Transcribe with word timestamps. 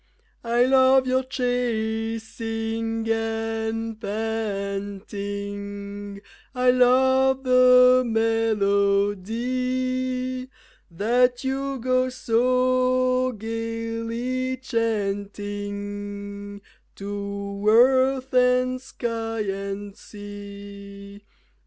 I 0.43 0.63
love 0.65 1.05
your 1.05 1.21
chasing 1.23 3.07
and 3.07 4.01
panting, 4.01 6.21
I 6.55 6.71
love 6.71 7.43
the 7.43 8.01
melody, 8.03 10.49
That 10.89 11.43
you 11.43 11.77
go 11.77 12.09
so 12.09 13.31
gaily 13.33 14.57
chanting 14.57 16.61
To 16.95 17.67
earth, 17.69 18.33
and 18.33 18.81
sky, 18.81 19.41
and 19.41 19.95
sea. 19.95 21.21